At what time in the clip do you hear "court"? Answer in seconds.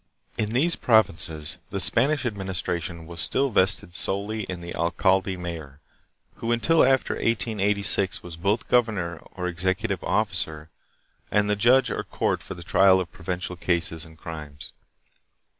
12.03-12.41